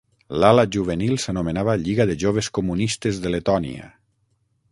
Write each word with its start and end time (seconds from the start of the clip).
L'ala 0.43 0.61
juvenil 0.75 1.13
s'anomenava 1.23 1.75
Lliga 1.83 2.07
de 2.11 2.17
Joves 2.25 2.51
Comunistes 2.59 3.23
de 3.27 3.35
Letònia. 3.35 3.93